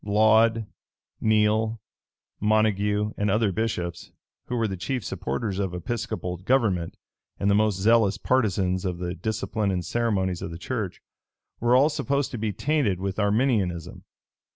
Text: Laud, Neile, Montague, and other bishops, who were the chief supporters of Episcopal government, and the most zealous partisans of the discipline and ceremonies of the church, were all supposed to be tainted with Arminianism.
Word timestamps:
Laud, 0.03 0.65
Neile, 1.21 1.77
Montague, 2.39 3.13
and 3.17 3.29
other 3.29 3.51
bishops, 3.51 4.11
who 4.47 4.55
were 4.55 4.67
the 4.67 4.75
chief 4.75 5.05
supporters 5.05 5.59
of 5.59 5.75
Episcopal 5.75 6.37
government, 6.37 6.97
and 7.39 7.51
the 7.51 7.53
most 7.53 7.77
zealous 7.79 8.17
partisans 8.17 8.83
of 8.83 8.97
the 8.97 9.13
discipline 9.13 9.69
and 9.69 9.85
ceremonies 9.85 10.41
of 10.41 10.49
the 10.49 10.57
church, 10.57 11.03
were 11.59 11.75
all 11.75 11.87
supposed 11.89 12.31
to 12.31 12.39
be 12.39 12.51
tainted 12.51 12.99
with 12.99 13.19
Arminianism. 13.19 14.03